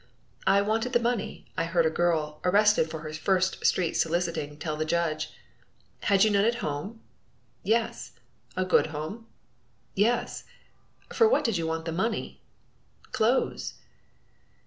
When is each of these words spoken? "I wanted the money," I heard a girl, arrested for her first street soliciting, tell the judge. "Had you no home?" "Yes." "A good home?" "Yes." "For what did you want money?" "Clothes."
"I 0.47 0.63
wanted 0.63 0.93
the 0.93 0.99
money," 0.99 1.45
I 1.55 1.65
heard 1.65 1.85
a 1.85 1.91
girl, 1.91 2.41
arrested 2.43 2.89
for 2.89 3.01
her 3.01 3.13
first 3.13 3.63
street 3.63 3.93
soliciting, 3.93 4.57
tell 4.57 4.75
the 4.75 4.83
judge. 4.83 5.31
"Had 5.99 6.23
you 6.23 6.31
no 6.31 6.49
home?" 6.53 7.01
"Yes." 7.61 8.13
"A 8.57 8.65
good 8.65 8.87
home?" 8.87 9.27
"Yes." 9.93 10.45
"For 11.13 11.29
what 11.29 11.43
did 11.43 11.57
you 11.57 11.67
want 11.67 11.93
money?" 11.93 12.41
"Clothes." 13.11 13.75